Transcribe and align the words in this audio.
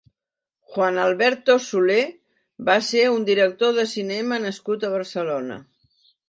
Juan 0.69 0.95
Alberto 1.01 1.57
Soler 1.65 1.97
va 2.71 2.77
ser 2.87 3.03
un 3.17 3.27
director 3.29 3.77
de 3.77 3.87
cinema 3.93 4.41
nascut 4.49 4.87
a 4.89 4.93
Barcelona. 4.97 5.61